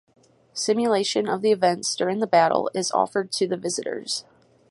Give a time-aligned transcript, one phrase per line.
[0.55, 4.25] Simulation of the events during the battle is offered to the visitors.